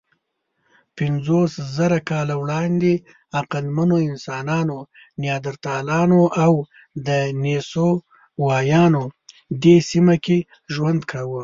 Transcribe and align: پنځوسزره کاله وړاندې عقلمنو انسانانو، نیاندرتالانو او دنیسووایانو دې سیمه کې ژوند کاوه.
پنځوسزره 0.97 1.99
کاله 2.09 2.33
وړاندې 2.43 2.93
عقلمنو 3.39 3.97
انسانانو، 4.09 4.77
نیاندرتالانو 5.21 6.21
او 6.43 6.51
دنیسووایانو 7.07 9.03
دې 9.63 9.75
سیمه 9.89 10.15
کې 10.25 10.37
ژوند 10.73 11.01
کاوه. 11.11 11.39